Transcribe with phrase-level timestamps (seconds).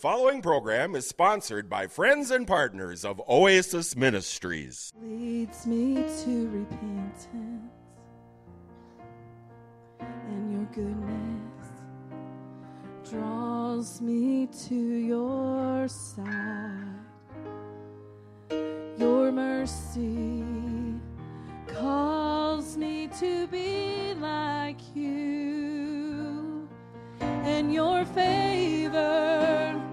[0.00, 4.94] The Following program is sponsored by friends and partners of Oasis Ministries.
[5.02, 7.26] Leads me to repentance
[10.00, 11.68] and your goodness
[13.10, 16.94] draws me to your side.
[18.96, 20.42] Your mercy
[21.66, 26.66] calls me to be like you,
[27.20, 29.89] and your favor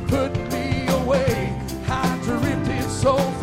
[0.00, 1.52] to put me away,
[1.84, 3.37] hard to empty soul.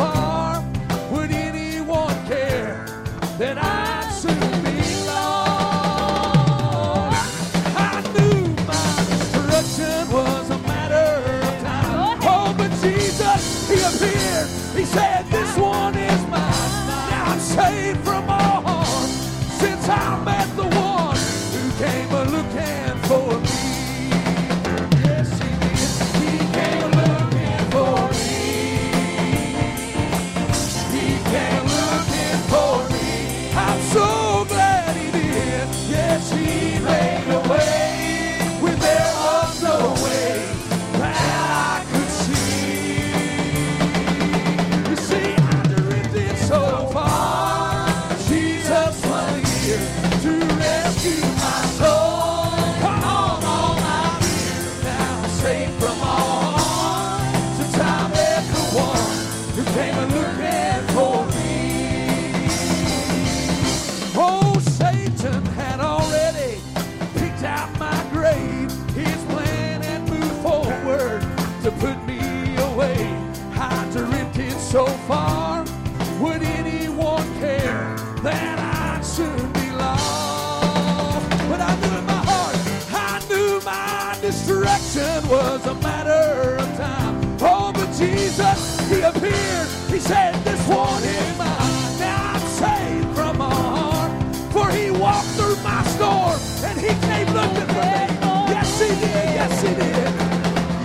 [85.28, 87.38] was a matter of time.
[87.42, 89.68] Oh, but Jesus, He appeared.
[89.90, 91.98] He said, This one am I.
[92.00, 94.12] Now I'm saved from my heart.
[94.54, 98.06] For He walked through my storm and He came looking for me.
[98.54, 99.28] Yes, He did.
[99.40, 100.12] Yes, He did.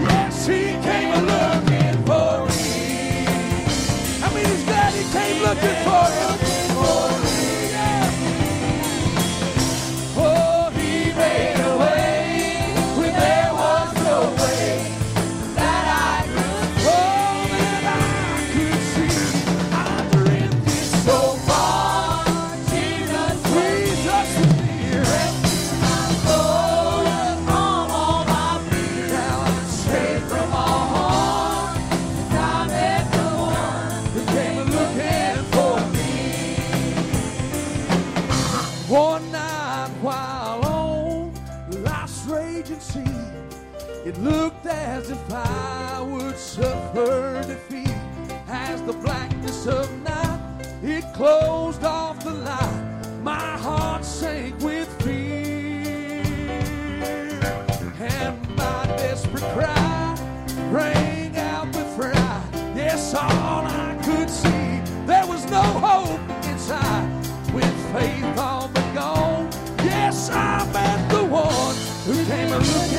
[0.09, 2.65] Yes, He came looking for me.
[4.25, 6.40] I mean, He's glad He came looking for Him.
[44.21, 47.95] looked as if I would suffer defeat.
[48.49, 53.07] As the blackness of night, it closed off the light.
[53.23, 56.23] My heart sank with fear,
[57.99, 60.17] and my desperate cry
[60.71, 62.43] rang out with fright.
[62.75, 67.09] Yes, all I could see, there was no hope inside.
[67.55, 69.51] With faith all but gone,
[69.85, 71.75] yes, I met the one
[72.05, 72.90] who came.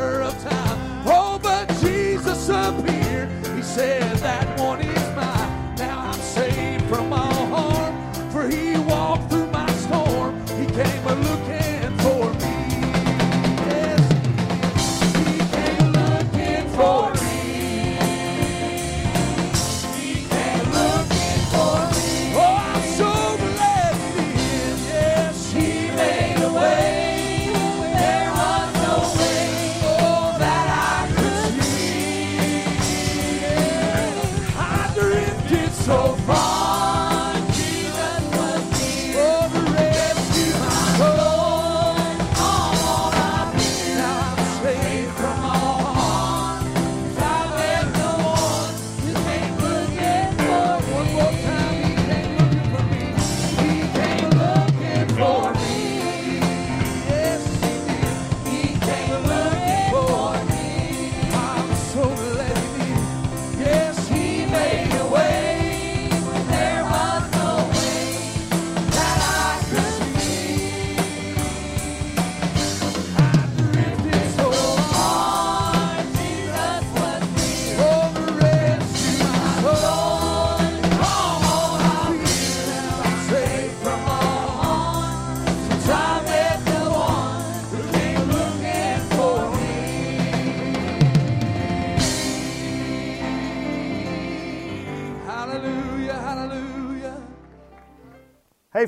[0.00, 0.78] of time.
[1.06, 3.28] Oh, but Jesus appeared.
[3.54, 4.13] He said,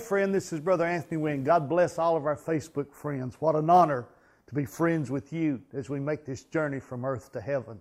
[0.06, 1.42] Friend, this is Brother Anthony Wynn.
[1.42, 3.34] God bless all of our Facebook friends.
[3.40, 4.06] What an honor
[4.46, 7.80] to be friends with you as we make this journey from earth to heaven.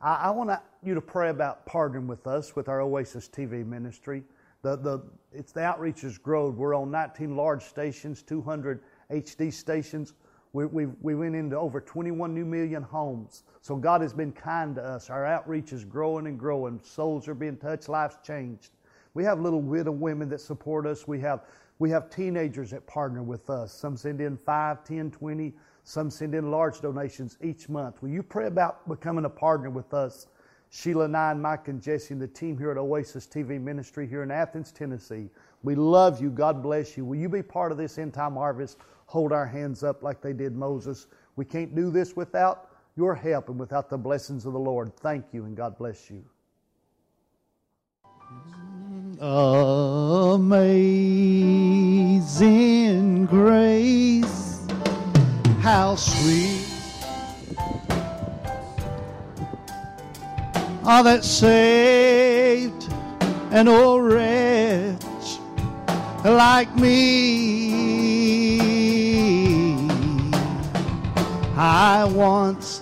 [0.00, 4.22] I, I want you to pray about partnering with us with our Oasis TV ministry.
[4.62, 5.02] The, the,
[5.34, 6.56] it's the outreach has grown.
[6.56, 10.14] We're on 19 large stations, 200 HD stations.
[10.54, 13.44] We, we, we went into over 21 new million homes.
[13.60, 15.10] So God has been kind to us.
[15.10, 16.80] Our outreach is growing and growing.
[16.82, 18.70] Souls are being touched, lives changed.
[19.14, 21.08] We have little widow women that support us.
[21.08, 21.44] We have,
[21.78, 23.72] we have teenagers that partner with us.
[23.72, 25.52] Some send in 5, 10, 20.
[25.84, 28.02] Some send in large donations each month.
[28.02, 30.26] Will you pray about becoming a partner with us?
[30.70, 34.06] Sheila and I and Mike and Jesse and the team here at Oasis TV Ministry
[34.06, 35.28] here in Athens, Tennessee.
[35.64, 36.30] We love you.
[36.30, 37.04] God bless you.
[37.04, 38.78] Will you be part of this end time harvest?
[39.06, 41.08] Hold our hands up like they did Moses.
[41.34, 44.96] We can't do this without your help and without the blessings of the Lord.
[44.96, 46.24] Thank you and God bless you.
[49.22, 50.56] Amazing
[53.26, 54.60] grace,
[55.60, 56.66] how sweet
[60.86, 62.90] are that saved
[63.50, 64.96] an old wretch
[66.24, 67.90] like me.
[71.58, 72.80] I once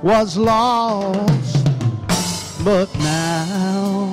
[0.00, 1.66] was lost,
[2.64, 4.11] but now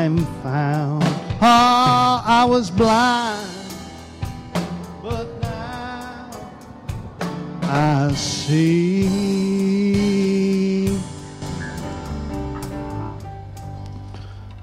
[0.00, 1.02] I'm found.
[1.42, 3.50] Ah, I was blind,
[5.02, 6.30] but now
[7.64, 9.10] I see.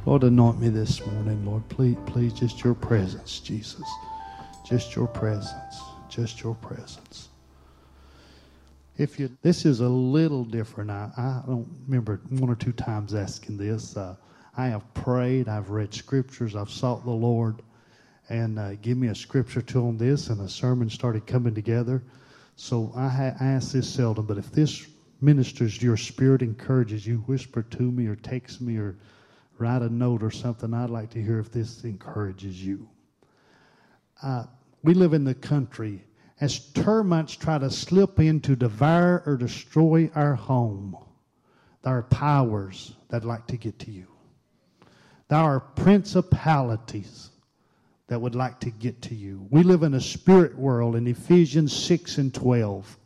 [0.07, 1.69] Lord, anoint me this morning, Lord.
[1.69, 3.85] Please, please, just your presence, Jesus.
[4.67, 5.81] Just your presence.
[6.09, 7.29] Just your presence.
[8.97, 10.89] If you, this is a little different.
[10.89, 13.95] I, I don't remember one or two times asking this.
[13.95, 14.15] Uh,
[14.57, 17.61] I have prayed, I've read scriptures, I've sought the Lord,
[18.27, 22.03] and uh, give me a scripture to on this, and a sermon started coming together.
[22.55, 24.87] So I, ha- I ask this seldom, but if this
[25.21, 28.97] ministers your spirit, encourages you, whisper to me or text me or
[29.59, 32.89] write a note or something, I'd like to hear if this encourages you.
[34.23, 34.45] Uh,
[34.81, 36.03] we live in the country.
[36.41, 40.97] As termites try to slip in to devour or destroy our home,
[41.83, 44.07] there are powers that like to get to you.
[45.29, 47.31] There are principalities
[48.07, 49.45] that would like to get to you.
[49.49, 52.97] We live in a spirit world in Ephesians 6 and 12.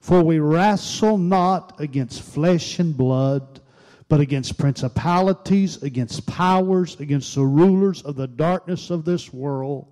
[0.00, 3.60] For we wrestle not against flesh and blood,
[4.08, 9.86] but against principalities, against powers, against the rulers of the darkness of this world,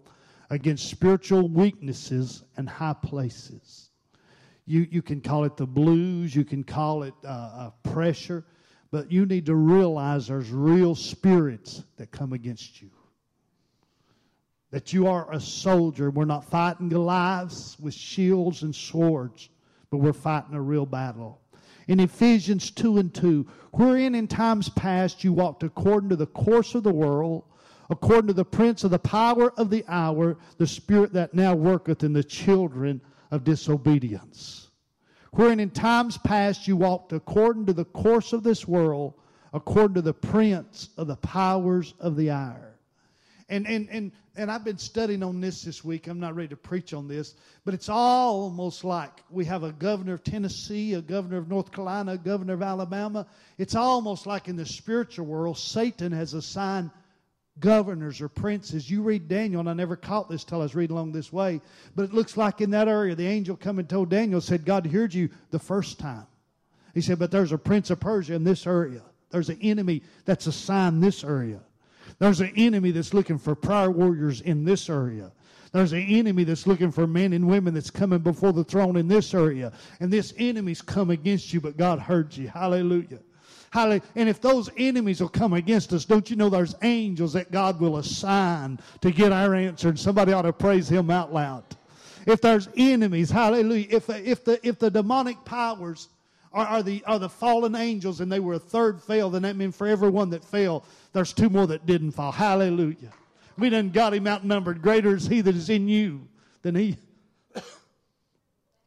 [0.50, 3.90] against spiritual weaknesses and high places.
[4.66, 8.44] You, you can call it the blues, you can call it uh, uh, pressure,
[8.90, 12.90] but you need to realize there's real spirits that come against you.
[14.70, 16.10] That you are a soldier.
[16.10, 19.48] We're not fighting Goliaths with shields and swords,
[19.90, 21.40] but we're fighting a real battle.
[21.86, 26.74] In Ephesians 2 and 2, wherein in times past you walked according to the course
[26.74, 27.44] of the world,
[27.88, 32.04] according to the prince of the power of the hour, the spirit that now worketh
[32.04, 34.67] in the children of disobedience.
[35.32, 39.14] Wherein in times past you walked according to the course of this world,
[39.52, 42.74] according to the prince of the powers of the air.
[43.50, 46.06] And, and, and, and I've been studying on this this week.
[46.06, 50.14] I'm not ready to preach on this, but it's almost like we have a governor
[50.14, 53.26] of Tennessee, a governor of North Carolina, a governor of Alabama.
[53.56, 56.90] It's almost like in the spiritual world, Satan has assigned
[57.60, 58.90] governors or princes.
[58.90, 61.60] You read Daniel, and I never caught this till I was reading along this way,
[61.94, 64.86] but it looks like in that area, the angel come and told Daniel, said, God
[64.86, 66.26] heard you the first time.
[66.94, 69.02] He said, but there's a prince of Persia in this area.
[69.30, 71.60] There's an enemy that's assigned this area.
[72.18, 75.30] There's an enemy that's looking for prayer warriors in this area.
[75.72, 79.06] There's an enemy that's looking for men and women that's coming before the throne in
[79.06, 79.72] this area.
[80.00, 82.48] And this enemy's come against you, but God heard you.
[82.48, 83.20] Hallelujah.
[83.70, 84.02] Hallelujah.
[84.14, 87.80] And if those enemies will come against us, don't you know there's angels that God
[87.80, 89.90] will assign to get our answer?
[89.90, 91.64] And somebody ought to praise Him out loud.
[92.26, 93.86] If there's enemies, hallelujah.
[93.90, 96.08] If, if, the, if the demonic powers
[96.52, 99.56] are, are, the, are the fallen angels and they were a third fail, then that
[99.56, 102.32] means for every one that fell, there's two more that didn't fall.
[102.32, 103.12] Hallelujah.
[103.56, 104.82] We done got him outnumbered.
[104.82, 106.28] Greater is he that is in you
[106.62, 106.96] than he.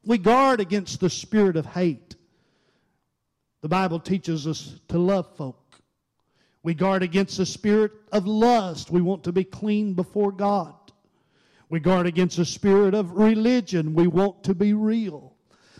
[0.05, 2.15] we guard against the spirit of hate.
[3.61, 5.57] The Bible teaches us to love folk.
[6.63, 8.91] We guard against the spirit of lust.
[8.91, 10.75] We want to be clean before God.
[11.69, 13.93] We guard against the spirit of religion.
[13.93, 15.33] We want to be real.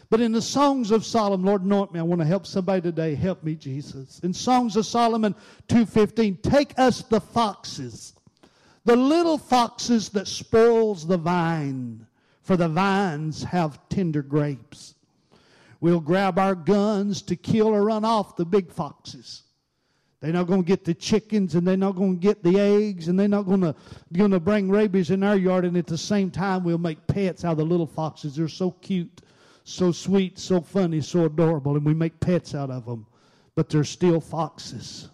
[0.10, 2.00] But in the Songs of Solomon, Lord, anoint me.
[2.00, 3.15] I want to help somebody today.
[3.15, 4.20] Help me, Jesus.
[4.24, 5.36] In Songs of Solomon
[5.70, 8.13] 2.15, take us the foxes,
[8.84, 12.06] The little foxes that spoils the vine,
[12.41, 14.96] for the vines have tender grapes.
[15.82, 19.44] We'll grab our guns to kill or run off the big foxes.
[20.22, 23.08] They're not going to get the chickens and they're not going to get the eggs
[23.08, 23.76] and they're not going to,
[24.13, 25.65] going to bring rabies in our yard.
[25.65, 28.36] And at the same time, we'll make pets out of the little foxes.
[28.36, 29.22] They're so cute,
[29.63, 31.76] so sweet, so funny, so adorable.
[31.76, 33.08] And we make pets out of them.
[33.56, 35.10] But they're still foxes.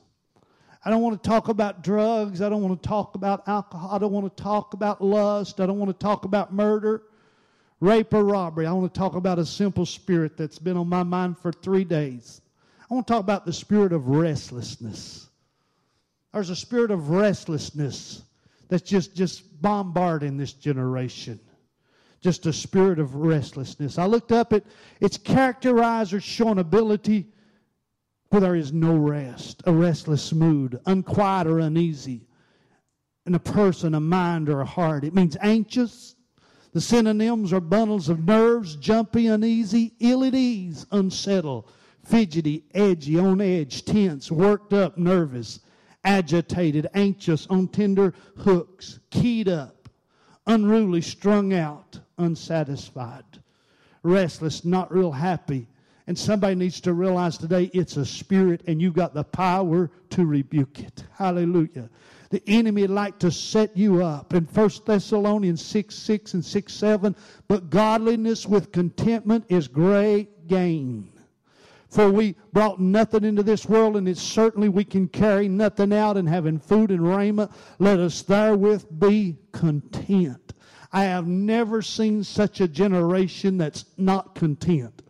[0.84, 2.42] I don't want to talk about drugs.
[2.42, 3.90] I don't want to talk about alcohol.
[3.96, 5.62] I don't want to talk about lust.
[5.62, 7.04] I don't want to talk about murder,
[7.80, 8.66] rape, or robbery.
[8.66, 11.84] I want to talk about a simple spirit that's been on my mind for three
[11.84, 12.42] days.
[12.90, 15.30] I want to talk about the spirit of restlessness.
[16.34, 18.22] There's a spirit of restlessness
[18.68, 21.40] that's just, just bombarding this generation.
[22.22, 23.98] Just a spirit of restlessness.
[23.98, 24.63] I looked up at
[25.00, 27.28] it's characterized or shown ability
[28.30, 32.28] where there is no rest, a restless mood, unquiet or uneasy
[33.26, 35.04] in a person, a mind, or a heart.
[35.04, 36.16] It means anxious.
[36.74, 41.72] The synonyms are bundles of nerves, jumpy, uneasy, ill at ease, unsettled,
[42.04, 45.60] fidgety, edgy, on edge, tense, worked up, nervous,
[46.04, 49.90] agitated, anxious, on tender hooks, keyed up,
[50.46, 53.24] unruly, strung out, unsatisfied,
[54.04, 55.68] restless, not real happy.
[56.08, 60.26] And somebody needs to realize today it's a spirit and you've got the power to
[60.26, 61.04] rebuke it.
[61.13, 61.89] Hallelujah.
[62.30, 64.34] The enemy like to set you up.
[64.34, 67.15] In 1 Thessalonians 6 6 and 6 7,
[67.48, 71.12] but godliness with contentment is great gain.
[71.89, 76.17] For we brought nothing into this world, and it's certainly we can carry nothing out,
[76.17, 80.54] and having food and raiment, let us therewith be content.
[80.91, 85.02] I have never seen such a generation that's not content.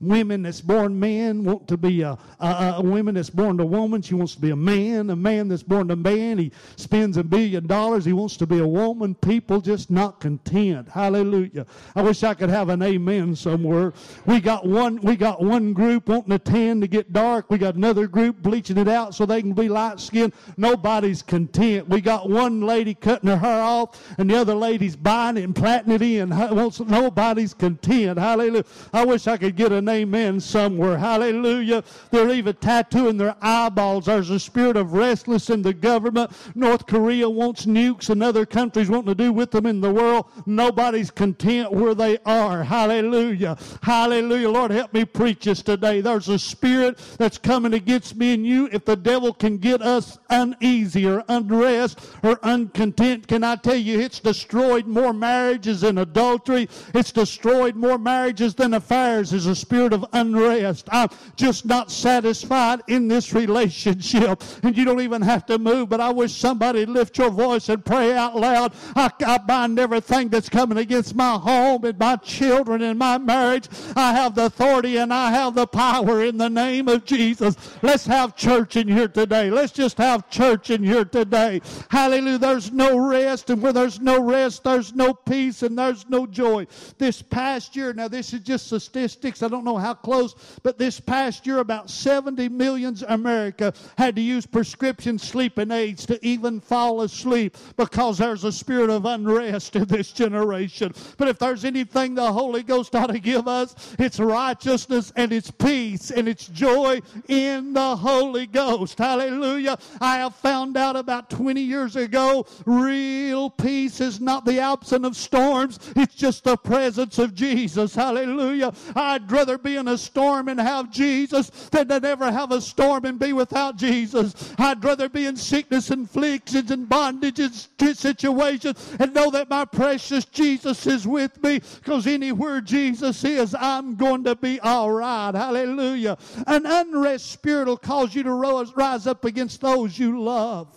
[0.00, 4.00] Women that's born men want to be a, a, a woman that's born to woman.
[4.00, 5.10] She wants to be a man.
[5.10, 6.38] A man that's born to man.
[6.38, 8.04] He spends a billion dollars.
[8.04, 9.16] He wants to be a woman.
[9.16, 10.88] People just not content.
[10.88, 11.66] Hallelujah.
[11.96, 13.92] I wish I could have an amen somewhere.
[14.24, 15.00] We got one.
[15.00, 17.50] We got one group wanting a tan to get dark.
[17.50, 20.32] We got another group bleaching it out so they can be light skinned.
[20.56, 21.88] Nobody's content.
[21.88, 25.56] We got one lady cutting her hair off, and the other lady's buying it and
[25.56, 26.28] plaiting it in.
[26.28, 28.16] Nobody's content.
[28.16, 28.64] Hallelujah.
[28.92, 30.98] I wish I could get an amen somewhere.
[30.98, 31.84] Hallelujah.
[32.10, 34.06] They're even tattooing their eyeballs.
[34.06, 36.30] There's a spirit of restlessness in the government.
[36.54, 40.26] North Korea wants nukes and other countries wanting to do with them in the world.
[40.46, 42.62] Nobody's content where they are.
[42.64, 43.56] Hallelujah.
[43.82, 44.50] Hallelujah.
[44.50, 46.00] Lord, help me preach this today.
[46.00, 48.68] There's a spirit that's coming against me and you.
[48.72, 54.00] If the devil can get us uneasy or unrest or uncontent, can I tell you
[54.00, 56.68] it's destroyed more marriages than adultery.
[56.94, 59.32] It's destroyed more marriages than affairs.
[59.32, 60.88] Is a spirit of unrest.
[60.90, 64.42] I'm just not satisfied in this relationship.
[64.62, 67.84] And you don't even have to move, but I wish somebody lift your voice and
[67.84, 68.72] pray out loud.
[68.96, 73.68] I, I bind everything that's coming against my home and my children and my marriage.
[73.96, 77.56] I have the authority and I have the power in the name of Jesus.
[77.82, 79.50] Let's have church in here today.
[79.50, 81.60] Let's just have church in here today.
[81.90, 82.38] Hallelujah.
[82.38, 86.66] There's no rest, and where there's no rest, there's no peace and there's no joy.
[86.98, 89.42] This past year, now this is just statistics.
[89.42, 94.22] I don't know how close, but this past year, about 70 millions America had to
[94.22, 99.84] use prescription sleeping aids to even fall asleep because there's a spirit of unrest in
[99.84, 100.92] this generation.
[101.16, 105.50] But if there's anything the Holy Ghost ought to give us, it's righteousness and it's
[105.50, 108.98] peace and it's joy in the Holy Ghost.
[108.98, 109.78] Hallelujah.
[110.00, 115.16] I have found out about 20 years ago real peace is not the absence of
[115.16, 117.94] storms, it's just the presence of Jesus.
[117.94, 118.72] Hallelujah.
[118.94, 123.04] I'd rather be in a storm and have Jesus than to never have a storm
[123.04, 124.54] and be without Jesus.
[124.58, 130.24] I'd rather be in sickness and afflictions and bondages situations and know that my precious
[130.24, 135.34] Jesus is with me because anywhere Jesus is, I'm going to be all right.
[135.34, 136.18] Hallelujah.
[136.46, 140.74] An unrest spirit will cause you to rise, up against those you love.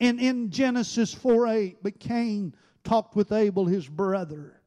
[0.00, 4.57] In, in Genesis 4 8, but Cain talked with Abel, his brother.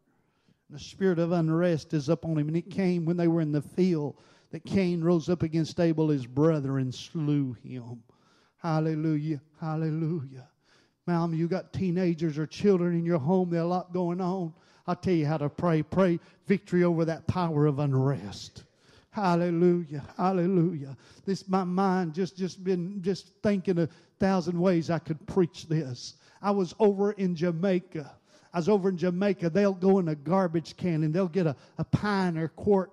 [0.72, 2.48] The spirit of unrest is upon him.
[2.48, 4.16] And it came when they were in the field
[4.52, 8.02] that Cain rose up against Abel, his brother, and slew him.
[8.58, 9.42] Hallelujah.
[9.60, 10.48] Hallelujah.
[11.08, 14.54] Mom, you got teenagers or children in your home, there's a lot going on.
[14.88, 15.84] I'll tell you how to pray.
[15.84, 18.64] Pray victory over that power of unrest.
[19.10, 20.04] Hallelujah.
[20.16, 20.96] Hallelujah.
[21.26, 26.16] This my mind just just been just thinking a thousand ways I could preach this.
[26.42, 28.16] I was over in Jamaica.
[28.54, 29.50] I was over in Jamaica.
[29.50, 32.92] They'll go in a garbage can and they'll get a, a pine or quart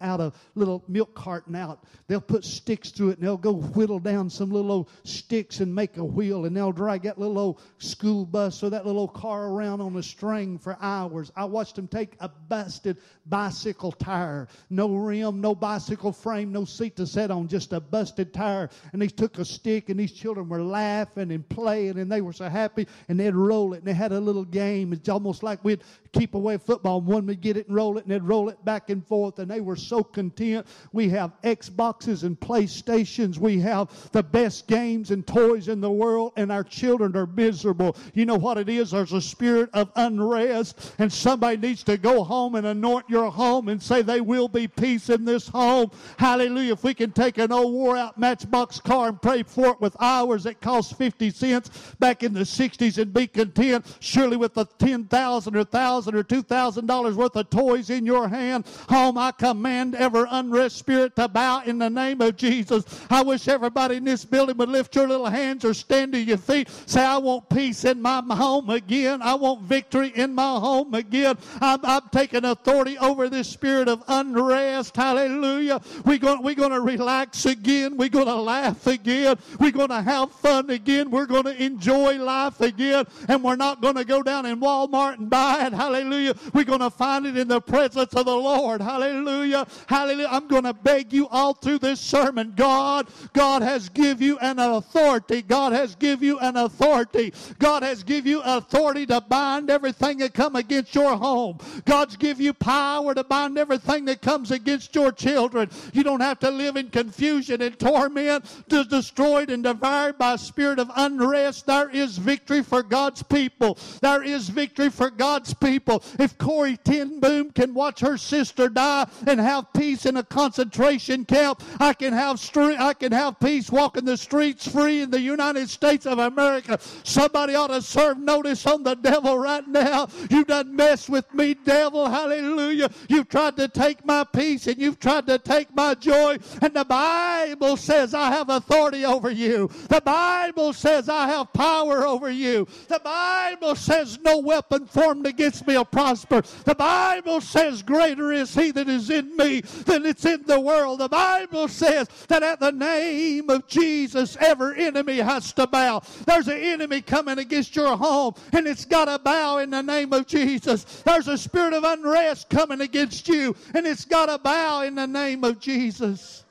[0.00, 1.84] out a little milk carton out.
[2.08, 5.74] They'll put sticks through it and they'll go whittle down some little old sticks and
[5.74, 9.14] make a wheel and they'll drag that little old school bus or that little old
[9.14, 11.32] car around on a string for hours.
[11.36, 16.96] I watched them take a busted bicycle tire, no rim, no bicycle frame, no seat
[16.96, 18.70] to sit on, just a busted tire.
[18.92, 22.32] And they took a stick and these children were laughing and playing and they were
[22.32, 24.92] so happy and they'd roll it and they had a little game.
[24.92, 28.04] It's almost like we'd keep away football and one would get it and roll it
[28.04, 30.66] and they'd roll it back and forth and they were so content.
[30.92, 33.36] We have Xboxes and PlayStations.
[33.36, 37.96] We have the best games and toys in the world and our children are miserable.
[38.14, 38.92] You know what it is?
[38.92, 43.68] There's a spirit of unrest and somebody needs to go home and anoint your home
[43.68, 45.90] and say there will be peace in this home.
[46.18, 46.72] Hallelujah.
[46.74, 49.96] If we can take an old wore out matchbox car and pray for it with
[50.00, 54.64] hours that cost 50 cents back in the 60s and be content, surely with the
[54.64, 59.94] 10,000 or 1,000 or 2,000 dollars worth of toys in your hand, home, I command
[59.94, 62.84] every unrest spirit to bow in the name of Jesus.
[63.08, 66.36] I wish everybody in this building would lift your little hands or stand to your
[66.36, 66.68] feet.
[66.84, 69.22] Say, I want peace in my home again.
[69.22, 71.38] I want victory in my home again.
[71.62, 74.94] I'm, I'm taking authority over this spirit of unrest.
[74.94, 75.80] Hallelujah.
[76.04, 77.96] We're going, we're going to relax again.
[77.96, 79.38] We're going to laugh again.
[79.58, 81.10] We're going to have fun again.
[81.10, 83.06] We're going to enjoy life again.
[83.26, 85.72] And we're not going to go down in Walmart and buy it.
[85.72, 86.34] Hallelujah.
[86.52, 88.82] We're going to find it in the presence of the Lord.
[88.82, 89.45] Hallelujah.
[89.86, 90.28] Hallelujah.
[90.30, 92.52] I'm going to beg you all through this sermon.
[92.56, 95.42] God, God has give you an authority.
[95.42, 97.32] God has give you an authority.
[97.58, 101.58] God has give you authority to bind everything that come against your home.
[101.84, 105.70] God's give you power to bind everything that comes against your children.
[105.92, 110.78] You don't have to live in confusion and torment, destroyed and devoured by a spirit
[110.78, 111.66] of unrest.
[111.66, 113.78] There is victory for God's people.
[114.00, 116.02] There is victory for God's people.
[116.18, 121.24] If Corrie ten Boom can watch her sister die and have peace in a concentration
[121.24, 125.70] camp, I can have I can have peace walking the streets free in the United
[125.70, 126.78] States of America.
[127.04, 130.08] Somebody ought to serve notice on the devil right now.
[130.30, 132.08] You done mess with me, devil.
[132.08, 132.90] Hallelujah.
[133.08, 136.38] You've tried to take my peace and you've tried to take my joy.
[136.60, 139.70] And the Bible says I have authority over you.
[139.88, 142.66] The Bible says I have power over you.
[142.88, 146.42] The Bible says no weapon formed against me will prosper.
[146.64, 151.00] The Bible says greater is he that is in me than it's in the world.
[151.00, 156.02] The Bible says that at the name of Jesus, every enemy has to bow.
[156.26, 160.12] There's an enemy coming against your home, and it's got to bow in the name
[160.12, 160.84] of Jesus.
[161.02, 165.06] There's a spirit of unrest coming against you, and it's got to bow in the
[165.06, 166.44] name of Jesus.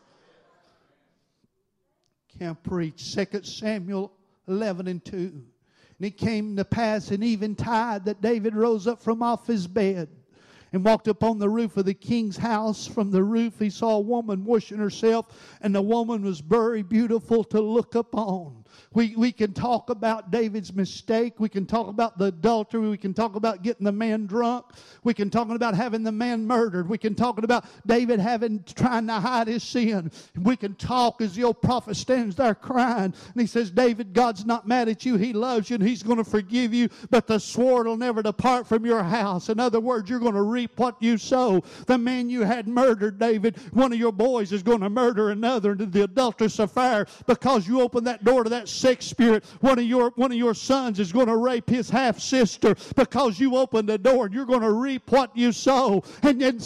[2.39, 3.15] Can't preach.
[3.15, 4.12] 2 Samuel
[4.47, 5.15] 11 and 2.
[5.15, 5.43] And
[6.01, 10.10] it came to pass in eventide that David rose up from off his bed
[10.76, 12.86] and walked upon the roof of the king's house.
[12.86, 17.46] From the roof, he saw a woman washing herself, and the woman was very beautiful
[17.46, 18.64] to look upon.
[18.94, 21.40] We, we can talk about David's mistake.
[21.40, 22.90] We can talk about the adultery.
[22.90, 24.66] We can talk about getting the man drunk.
[25.04, 26.90] We can talk about having the man murdered.
[26.90, 30.12] We can talk about David having trying to hide his sin.
[30.36, 34.46] We can talk as the old prophet stands there crying and he says, David, God's
[34.46, 35.18] not mad at you.
[35.18, 38.68] He loves you and he's going to forgive you, but the sword will never depart
[38.68, 39.50] from your house.
[39.50, 41.64] In other words, you're going to reap what you sow.
[41.88, 45.74] The man you had murdered, David, one of your boys is going to murder another
[45.74, 49.43] into the adulterous affair because you opened that door to that sex spirit.
[49.62, 53.39] One of your one of your sons is going to rape his half sister because
[53.39, 56.04] you opened the door and you're going to reap what you sow.
[56.23, 56.60] And then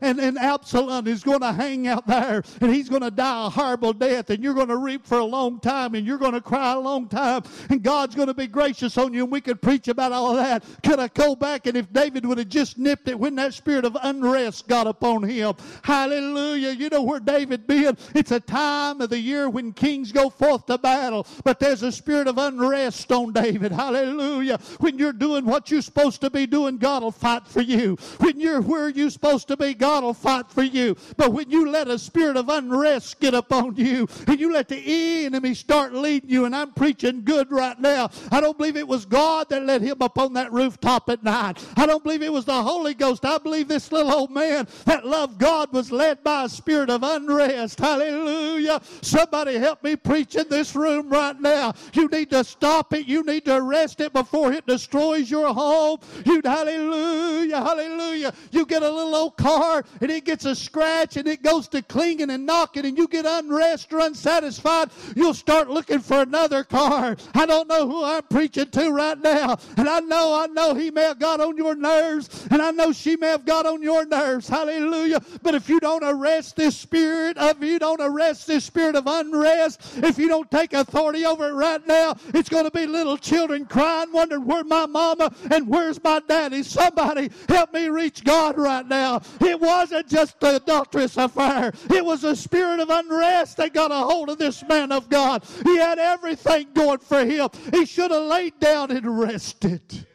[0.00, 3.50] and, and Absalom is going to hang out there and he's going to die a
[3.50, 6.40] horrible death and you're going to reap for a long time and you're going to
[6.40, 9.60] cry a long time and God's going to be gracious on you and we could
[9.62, 10.64] preach about all of that.
[10.82, 13.84] Could I go back and if David would have just nipped it when that spirit
[13.84, 15.54] of unrest got upon him?
[15.82, 16.70] Hallelujah.
[16.70, 17.96] You know where David been?
[18.14, 21.92] It's a time of the year when kings go forth to battle, but there's a
[21.92, 23.72] spirit of unrest on David.
[23.72, 24.58] Hallelujah.
[24.78, 27.96] When you're doing what you're supposed to be doing, God will fight for you.
[28.18, 30.96] When you're where you're supposed to be, God will fight for you.
[31.16, 35.24] But when you let a spirit of unrest get upon you and you let the
[35.26, 39.04] enemy start leading you, and I'm preaching good right now, I don't believe it was
[39.04, 41.58] God that led him upon that rooftop at night.
[41.76, 43.24] I don't believe it was the Holy Ghost.
[43.24, 47.02] I believe this little old man that loved God was led by a spirit of
[47.02, 47.78] unrest.
[47.78, 48.80] Hallelujah.
[49.00, 51.74] Somebody help me preach in this room right right now.
[51.92, 53.06] You need to stop it.
[53.06, 55.98] You need to arrest it before it destroys your home.
[56.24, 58.32] You hallelujah, hallelujah.
[58.50, 61.82] You get a little old car and it gets a scratch and it goes to
[61.82, 64.90] clinging and knocking and you get unrest or unsatisfied.
[65.16, 67.16] You'll start looking for another car.
[67.34, 69.58] I don't know who I'm preaching to right now.
[69.76, 72.92] And I know, I know he may have got on your nerves and I know
[72.92, 74.48] she may have got on your nerves.
[74.48, 75.20] Hallelujah.
[75.42, 79.80] But if you don't arrest this spirit of, you don't arrest this spirit of unrest,
[79.98, 83.66] if you don't take authority over it right now, it's going to be little children
[83.66, 86.62] crying, wondering where my mama and where's my daddy.
[86.62, 89.20] Somebody help me reach God right now.
[89.40, 91.72] It wasn't just the adulterous affair.
[91.90, 95.44] It was a spirit of unrest that got a hold of this man of God.
[95.64, 97.48] He had everything going for him.
[97.72, 100.06] He should have laid down and rested.